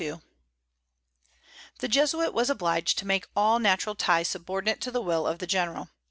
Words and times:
]The 1.79 1.87
Jesuit 1.87 2.33
was 2.33 2.49
obliged 2.49 2.97
to 2.97 3.05
make 3.05 3.27
all 3.35 3.59
natural 3.59 3.93
ties 3.93 4.29
subordinate 4.29 4.81
to 4.81 4.89
the 4.89 4.99
will 4.99 5.27
of 5.27 5.37
the 5.37 5.45
General. 5.45 5.89